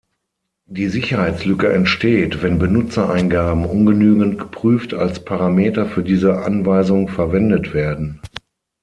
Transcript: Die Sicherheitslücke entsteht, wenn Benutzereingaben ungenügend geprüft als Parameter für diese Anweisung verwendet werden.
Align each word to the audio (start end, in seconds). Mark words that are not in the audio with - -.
Die 0.65 0.87
Sicherheitslücke 0.87 1.71
entsteht, 1.71 2.41
wenn 2.41 2.57
Benutzereingaben 2.57 3.65
ungenügend 3.65 4.39
geprüft 4.39 4.95
als 4.95 5.23
Parameter 5.23 5.85
für 5.85 6.01
diese 6.01 6.39
Anweisung 6.39 7.07
verwendet 7.07 7.75
werden. 7.75 8.19